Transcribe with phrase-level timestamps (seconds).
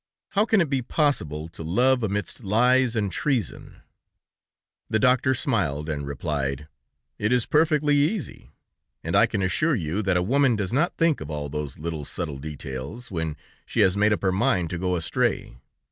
[0.29, 3.81] How can it be possible to love amidst lies and treason?"
[4.89, 6.67] The doctor smiled, and replied:
[7.19, 8.49] "It is perfectly easy,
[9.03, 12.03] and I can assure you that a woman does not think of all those little
[12.03, 13.37] subtle details, when
[13.67, 15.59] she has made up her mind to go astray.